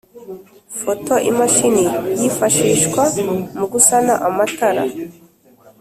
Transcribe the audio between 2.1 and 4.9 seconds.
yifashishwa mu gusana amatara